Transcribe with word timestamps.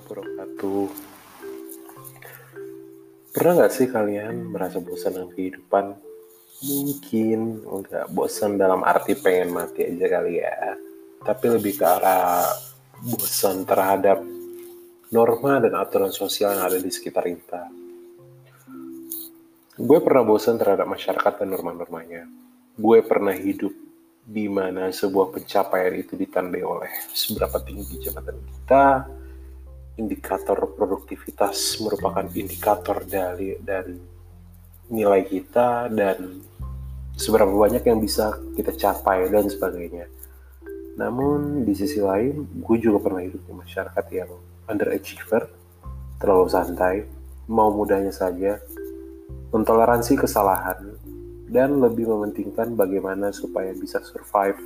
wabarakatuh. 0.00 0.88
Pernah 3.32 3.52
nggak 3.60 3.72
sih 3.72 3.88
kalian 3.88 4.52
merasa 4.52 4.80
bosan 4.80 5.16
dengan 5.16 5.30
kehidupan? 5.32 5.84
Mungkin 6.64 7.64
nggak 7.68 8.06
bosan 8.16 8.56
dalam 8.56 8.80
arti 8.80 9.12
pengen 9.12 9.52
mati 9.52 9.84
aja 9.84 10.06
kali 10.08 10.40
ya, 10.40 10.76
tapi 11.20 11.52
lebih 11.52 11.76
ke 11.76 11.84
arah 11.84 12.48
bosan 13.04 13.68
terhadap 13.68 14.24
norma 15.12 15.60
dan 15.60 15.76
aturan 15.76 16.12
sosial 16.16 16.56
yang 16.56 16.64
ada 16.64 16.80
di 16.80 16.88
sekitar 16.88 17.28
kita. 17.28 17.68
Gue 19.76 20.00
pernah 20.00 20.24
bosan 20.24 20.56
terhadap 20.56 20.88
masyarakat 20.88 21.44
dan 21.44 21.48
norma-normanya. 21.52 22.24
Gue 22.80 23.04
pernah 23.04 23.36
hidup 23.36 23.76
di 24.24 24.48
mana 24.48 24.88
sebuah 24.88 25.36
pencapaian 25.36 25.92
itu 25.92 26.16
ditandai 26.16 26.64
oleh 26.64 26.88
seberapa 27.12 27.60
tinggi 27.60 28.00
jabatan 28.00 28.40
kita, 28.40 29.04
indikator 29.96 30.56
produktivitas 30.76 31.80
merupakan 31.80 32.28
indikator 32.36 33.00
dari 33.04 33.56
dari 33.60 33.96
nilai 34.92 35.24
kita 35.26 35.90
dan 35.90 36.44
seberapa 37.16 37.50
banyak 37.50 37.82
yang 37.88 37.98
bisa 37.98 38.36
kita 38.54 38.76
capai 38.76 39.26
dan 39.32 39.48
sebagainya. 39.48 40.06
Namun 40.96 41.64
di 41.64 41.74
sisi 41.76 42.00
lain, 42.00 42.44
gue 42.60 42.76
juga 42.80 43.08
pernah 43.08 43.24
hidup 43.24 43.40
di 43.44 43.52
masyarakat 43.52 44.06
yang 44.12 44.30
underachiever, 44.68 45.48
terlalu 46.20 46.48
santai, 46.48 47.04
mau 47.48 47.72
mudahnya 47.72 48.12
saja, 48.12 48.60
mentoleransi 49.52 50.16
kesalahan, 50.16 50.96
dan 51.48 51.80
lebih 51.80 52.08
mementingkan 52.08 52.72
bagaimana 52.72 53.32
supaya 53.32 53.72
bisa 53.76 54.00
survive 54.04 54.56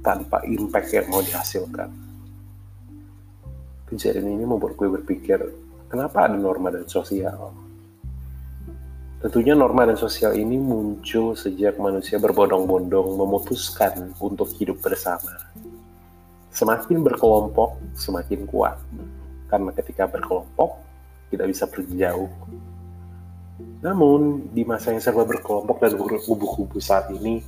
tanpa 0.00 0.42
impact 0.48 0.90
yang 0.94 1.06
mau 1.12 1.20
dihasilkan. 1.20 2.09
Kejadian 3.90 4.38
ini 4.38 4.46
membuat 4.46 4.78
gue 4.78 4.86
berpikir, 4.86 5.42
kenapa 5.90 6.30
ada 6.30 6.38
norma 6.38 6.70
dan 6.70 6.86
sosial? 6.86 7.50
Tentunya 9.18 9.58
norma 9.58 9.82
dan 9.82 9.98
sosial 9.98 10.38
ini 10.38 10.62
muncul 10.62 11.34
sejak 11.34 11.74
manusia 11.74 12.22
berbondong-bondong 12.22 13.18
memutuskan 13.18 14.14
untuk 14.22 14.46
hidup 14.54 14.78
bersama. 14.78 15.34
Semakin 16.54 17.02
berkelompok, 17.02 17.82
semakin 17.98 18.46
kuat. 18.46 18.78
Karena 19.50 19.74
ketika 19.74 20.06
berkelompok, 20.06 20.78
kita 21.34 21.50
bisa 21.50 21.66
pergi 21.66 21.98
jauh. 21.98 22.30
Namun, 23.82 24.54
di 24.54 24.62
masa 24.62 24.94
yang 24.94 25.02
serba 25.02 25.26
berkelompok 25.26 25.82
dan 25.82 25.98
kubu-kubu 25.98 26.78
saat 26.78 27.10
ini, 27.10 27.42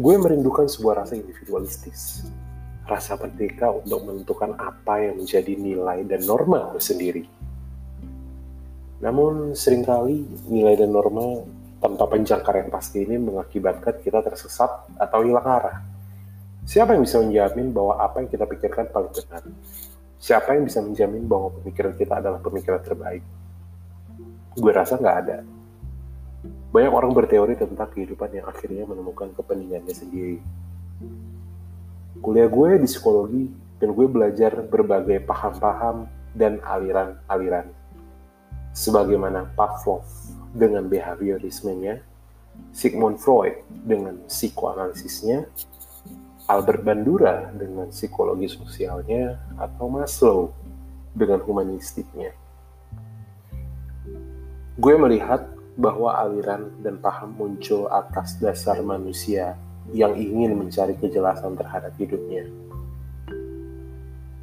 gue 0.00 0.14
merindukan 0.16 0.64
sebuah 0.64 1.04
rasa 1.04 1.20
individualistis 1.20 2.24
rasa 2.82 3.14
merdeka 3.14 3.70
untuk 3.70 4.02
menentukan 4.02 4.58
apa 4.58 4.98
yang 4.98 5.22
menjadi 5.22 5.54
nilai 5.54 6.02
dan 6.02 6.20
norma 6.26 6.74
sendiri. 6.82 7.22
Namun 9.02 9.54
sering 9.54 9.86
kali 9.86 10.26
nilai 10.50 10.78
dan 10.78 10.90
norma 10.90 11.42
tanpa 11.82 12.06
penjangkar 12.10 12.62
yang 12.62 12.70
pasti 12.70 13.02
ini 13.02 13.18
mengakibatkan 13.18 13.98
kita 14.02 14.22
tersesat 14.22 14.70
atau 14.98 15.18
hilang 15.22 15.46
arah. 15.46 15.82
Siapa 16.62 16.94
yang 16.94 17.02
bisa 17.02 17.18
menjamin 17.18 17.74
bahwa 17.74 17.98
apa 17.98 18.22
yang 18.22 18.30
kita 18.30 18.46
pikirkan 18.46 18.86
paling 18.94 19.10
benar? 19.10 19.42
Siapa 20.22 20.54
yang 20.54 20.70
bisa 20.70 20.78
menjamin 20.78 21.26
bahwa 21.26 21.50
pemikiran 21.58 21.98
kita 21.98 22.22
adalah 22.22 22.38
pemikiran 22.38 22.78
terbaik? 22.78 23.26
Gue 24.54 24.70
rasa 24.70 24.94
nggak 24.94 25.16
ada. 25.26 25.42
Banyak 26.70 26.92
orang 26.94 27.10
berteori 27.10 27.58
tentang 27.58 27.90
kehidupan 27.90 28.30
yang 28.30 28.46
akhirnya 28.46 28.86
menemukan 28.86 29.34
kepentingannya 29.34 29.94
sendiri 29.94 30.38
kuliah 32.22 32.46
gue 32.46 32.78
di 32.78 32.86
psikologi 32.86 33.44
dan 33.82 33.98
gue 33.98 34.06
belajar 34.06 34.62
berbagai 34.62 35.26
paham-paham 35.26 36.06
dan 36.38 36.62
aliran-aliran. 36.62 37.66
Sebagaimana 38.72 39.52
Pavlov 39.58 40.06
dengan 40.54 40.86
behaviorismenya, 40.86 42.00
Sigmund 42.70 43.18
Freud 43.18 43.66
dengan 43.84 44.22
psikoanalisisnya, 44.30 45.50
Albert 46.46 46.86
Bandura 46.86 47.50
dengan 47.52 47.90
psikologi 47.90 48.48
sosialnya, 48.48 49.42
atau 49.58 49.90
Maslow 49.90 50.54
dengan 51.12 51.42
humanistiknya. 51.42 52.32
Gue 54.78 54.94
melihat 54.96 55.52
bahwa 55.76 56.16
aliran 56.16 56.70
dan 56.80 57.02
paham 57.02 57.34
muncul 57.34 57.90
atas 57.90 58.38
dasar 58.40 58.80
manusia 58.80 59.58
yang 59.92 60.16
ingin 60.16 60.56
mencari 60.56 60.96
kejelasan 60.96 61.56
terhadap 61.56 61.92
hidupnya. 62.00 62.48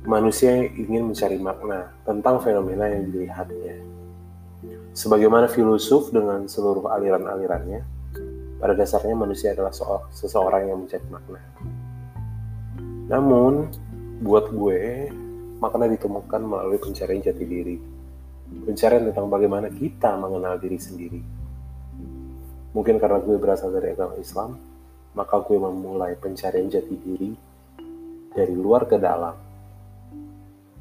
Manusia 0.05 0.65
ingin 0.65 1.11
mencari 1.11 1.37
makna 1.37 1.93
tentang 2.05 2.41
fenomena 2.41 2.89
yang 2.89 3.09
dilihatnya. 3.09 3.75
Sebagaimana 4.93 5.45
filosof 5.45 6.09
dengan 6.09 6.49
seluruh 6.49 6.89
aliran-alirannya, 6.89 7.81
pada 8.57 8.73
dasarnya 8.73 9.15
manusia 9.15 9.53
adalah 9.53 9.71
seseorang 10.11 10.67
yang 10.67 10.77
mencari 10.83 11.07
makna. 11.07 11.41
Namun, 13.09 13.69
buat 14.19 14.51
gue, 14.51 15.09
makna 15.61 15.85
ditemukan 15.87 16.41
melalui 16.41 16.79
pencarian 16.81 17.23
jati 17.23 17.45
diri. 17.45 17.77
Pencarian 18.49 19.07
tentang 19.13 19.29
bagaimana 19.29 19.69
kita 19.69 20.17
mengenal 20.17 20.57
diri 20.57 20.77
sendiri. 20.81 21.21
Mungkin 22.73 22.97
karena 22.97 23.21
gue 23.21 23.37
berasal 23.37 23.73
dari 23.73 23.93
agama 23.93 24.17
Islam, 24.17 24.57
maka 25.13 25.41
gue 25.41 25.57
memulai 25.57 26.13
pencarian 26.17 26.69
jati 26.69 26.95
diri 26.97 27.31
dari 28.33 28.53
luar 28.53 28.85
ke 28.85 28.97
dalam. 29.01 29.35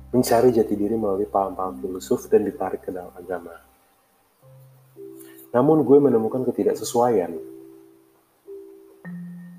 Mencari 0.08 0.48
jati 0.52 0.72
diri 0.72 0.96
melalui 0.96 1.28
paham-paham 1.28 1.84
filosof 1.84 2.28
dan 2.32 2.44
ditarik 2.44 2.80
ke 2.80 2.90
dalam 2.92 3.12
agama. 3.12 3.52
Namun 5.52 5.84
gue 5.84 5.98
menemukan 6.00 6.44
ketidaksesuaian. 6.48 7.32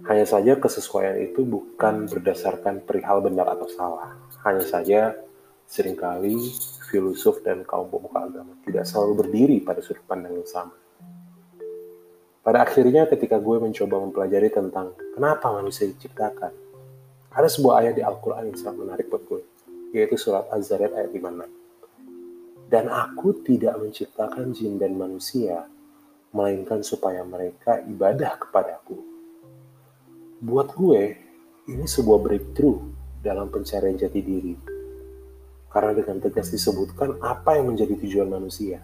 Hanya 0.10 0.26
saja 0.26 0.58
kesesuaian 0.58 1.22
itu 1.22 1.46
bukan 1.46 2.10
berdasarkan 2.10 2.82
perihal 2.82 3.22
benar 3.22 3.46
atau 3.54 3.70
salah. 3.70 4.18
Hanya 4.42 4.66
saja 4.66 5.14
sering 5.70 5.94
kali 5.94 6.34
filosof 6.90 7.46
dan 7.46 7.62
kaum 7.62 7.94
pemuka 7.94 8.26
agama 8.26 8.58
tidak 8.66 8.90
selalu 8.90 9.22
berdiri 9.22 9.58
pada 9.62 9.86
sudut 9.86 10.02
pandang 10.10 10.34
yang 10.34 10.50
sama. 10.50 10.74
Pada 12.50 12.66
akhirnya 12.66 13.06
ketika 13.06 13.38
gue 13.38 13.62
mencoba 13.62 14.02
mempelajari 14.10 14.50
tentang 14.50 14.98
kenapa 15.14 15.54
manusia 15.54 15.86
diciptakan, 15.86 16.50
ada 17.30 17.46
sebuah 17.46 17.86
ayat 17.86 17.94
di 17.94 18.02
Al-Quran 18.02 18.50
yang 18.50 18.58
sangat 18.58 18.90
menarik 18.90 19.06
buat 19.06 19.22
gue, 19.30 19.46
yaitu 19.94 20.18
surat 20.18 20.50
Az-Zariyat 20.50 20.98
ayat 20.98 21.14
56. 21.14 21.46
Dan 22.74 22.90
aku 22.90 23.46
tidak 23.46 23.78
menciptakan 23.78 24.50
jin 24.50 24.82
dan 24.82 24.98
manusia, 24.98 25.70
melainkan 26.34 26.82
supaya 26.82 27.22
mereka 27.22 27.86
ibadah 27.86 28.42
kepadaku. 28.42 28.98
Buat 30.42 30.74
gue, 30.74 31.22
ini 31.70 31.86
sebuah 31.86 32.18
breakthrough 32.18 32.82
dalam 33.22 33.54
pencarian 33.54 33.94
jati 33.94 34.26
diri. 34.26 34.58
Karena 35.70 35.94
dengan 35.94 36.18
tegas 36.18 36.50
disebutkan 36.50 37.22
apa 37.22 37.62
yang 37.62 37.70
menjadi 37.70 37.94
tujuan 37.94 38.26
manusia. 38.26 38.82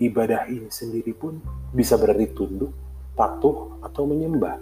Ibadah 0.00 0.48
ini 0.48 0.72
sendiri 0.72 1.12
pun 1.12 1.44
bisa 1.76 2.00
berarti 2.00 2.32
tunduk 2.32 2.85
patuh, 3.16 3.80
atau 3.80 4.04
menyembah. 4.04 4.60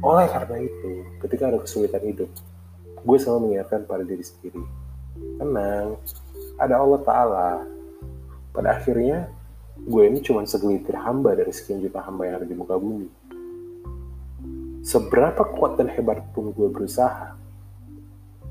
Oleh 0.00 0.26
karena 0.26 0.58
itu, 0.64 1.04
ketika 1.22 1.52
ada 1.52 1.60
kesulitan 1.60 2.02
hidup, 2.02 2.30
gue 3.04 3.16
selalu 3.20 3.52
mengingatkan 3.52 3.84
pada 3.84 4.02
diri 4.02 4.24
sendiri. 4.24 4.64
Tenang, 5.38 6.00
ada 6.58 6.74
Allah 6.80 7.00
Ta'ala. 7.04 7.50
Pada 8.50 8.68
akhirnya, 8.74 9.30
gue 9.78 10.02
ini 10.08 10.18
cuma 10.24 10.42
segelintir 10.48 10.96
hamba 10.96 11.36
dari 11.36 11.52
sekian 11.52 11.78
juta 11.84 12.00
hamba 12.02 12.26
yang 12.26 12.36
ada 12.42 12.46
di 12.48 12.56
muka 12.56 12.74
bumi. 12.74 13.06
Seberapa 14.84 15.44
kuat 15.54 15.76
dan 15.76 15.92
hebat 15.92 16.24
pun 16.32 16.52
gue 16.52 16.68
berusaha, 16.72 17.36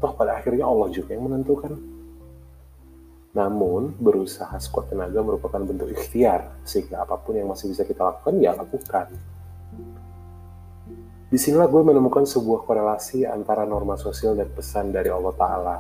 toh 0.01 0.11
pada 0.17 0.37
akhirnya 0.37 0.65
Allah 0.65 0.89
juga 0.89 1.13
yang 1.13 1.29
menentukan 1.29 1.92
namun, 3.33 3.97
berusaha 3.97 4.53
sekuat 4.61 4.93
tenaga 4.93 5.17
merupakan 5.25 5.57
bentuk 5.57 5.89
ikhtiar, 5.89 6.53
sehingga 6.61 7.01
apa 7.01 7.17
pun 7.17 7.33
yang 7.33 7.49
masih 7.49 7.73
bisa 7.73 7.81
kita 7.81 8.05
lakukan, 8.05 8.37
ya 8.37 8.53
lakukan. 8.53 9.09
Di 11.33 11.41
sinilah 11.41 11.65
gue 11.65 11.81
menemukan 11.81 12.29
sebuah 12.29 12.61
korelasi 12.61 13.25
antara 13.25 13.65
norma 13.65 13.97
sosial 13.97 14.37
dan 14.37 14.53
pesan 14.53 14.93
dari 14.93 15.09
Allah 15.09 15.33
Ta'ala. 15.33 15.77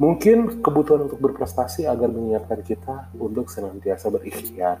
Mungkin 0.00 0.64
kebutuhan 0.64 1.12
untuk 1.12 1.20
berprestasi 1.20 1.84
agar 1.84 2.08
mengingatkan 2.08 2.64
kita 2.64 3.12
untuk 3.20 3.52
senantiasa 3.52 4.08
berikhtiar. 4.08 4.80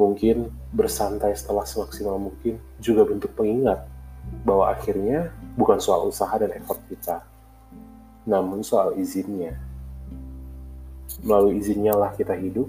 Mungkin 0.00 0.48
bersantai 0.72 1.36
setelah 1.36 1.68
semaksimal 1.68 2.16
mungkin 2.16 2.56
juga 2.80 3.04
bentuk 3.04 3.36
pengingat 3.36 3.84
bahwa 4.40 4.72
akhirnya 4.72 5.36
bukan 5.52 5.76
soal 5.76 6.08
usaha 6.08 6.32
dan 6.40 6.48
effort 6.56 6.80
kita, 6.88 7.28
namun 8.24 8.64
soal 8.64 8.96
izinnya 8.96 9.65
melalui 11.24 11.60
izinnya 11.60 11.96
lah 11.96 12.12
kita 12.12 12.36
hidup, 12.36 12.68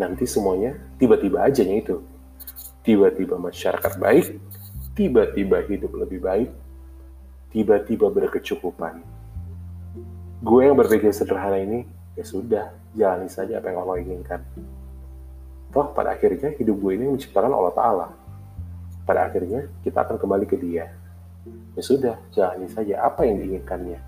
nanti 0.00 0.24
semuanya 0.24 0.76
tiba-tiba 0.96 1.44
aja 1.44 1.60
itu. 1.60 2.00
Tiba-tiba 2.80 3.36
masyarakat 3.36 4.00
baik, 4.00 4.40
tiba-tiba 4.96 5.60
hidup 5.68 5.92
lebih 6.00 6.20
baik, 6.24 6.50
tiba-tiba 7.52 8.08
berkecukupan. 8.08 9.04
gue 10.40 10.60
yang 10.64 10.72
berpikir 10.72 11.12
sederhana 11.12 11.60
ini, 11.60 11.84
ya 12.16 12.24
sudah, 12.24 12.72
jalani 12.96 13.28
saja 13.28 13.60
apa 13.60 13.68
yang 13.68 13.84
Allah 13.84 14.00
inginkan. 14.00 14.40
Toh 15.68 15.92
pada 15.92 16.16
akhirnya 16.16 16.56
hidup 16.56 16.80
gue 16.80 16.92
ini 16.96 17.12
menciptakan 17.12 17.52
Allah 17.52 17.74
Ta'ala. 17.76 18.08
Pada 19.04 19.28
akhirnya 19.28 19.68
kita 19.84 20.00
akan 20.00 20.16
kembali 20.16 20.48
ke 20.48 20.56
dia. 20.56 20.88
Ya 21.76 21.82
sudah, 21.84 22.16
jalani 22.32 22.72
saja 22.72 23.04
apa 23.04 23.28
yang 23.28 23.36
diinginkannya. 23.36 24.00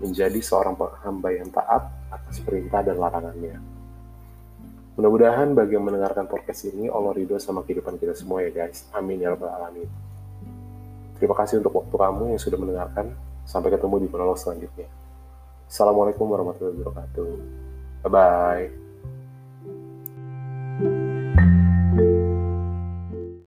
Menjadi 0.00 0.40
seorang 0.40 0.74
hamba 1.04 1.28
yang 1.36 1.52
taat 1.52 1.86
atas 2.12 2.44
perintah 2.44 2.84
dan 2.84 3.00
larangannya. 3.00 3.56
Mudah-mudahan 4.92 5.56
bagi 5.56 5.72
yang 5.80 5.88
mendengarkan 5.88 6.28
podcast 6.28 6.68
ini, 6.68 6.92
Allah 6.92 7.16
ridho 7.16 7.40
sama 7.40 7.64
kehidupan 7.64 7.96
kita 7.96 8.12
semua 8.12 8.44
ya 8.44 8.52
guys. 8.52 8.84
Amin 8.92 9.24
ya 9.24 9.32
rabbal 9.32 9.48
alamin. 9.48 9.88
Terima 11.16 11.32
kasih 11.32 11.64
untuk 11.64 11.72
waktu 11.80 11.96
kamu 11.96 12.36
yang 12.36 12.40
sudah 12.42 12.58
mendengarkan. 12.60 13.16
Sampai 13.48 13.72
ketemu 13.74 14.06
di 14.06 14.08
monolog 14.12 14.38
selanjutnya. 14.38 14.86
Assalamualaikum 15.66 16.28
warahmatullahi 16.28 16.78
wabarakatuh. 16.78 17.30
Bye-bye. 18.04 18.81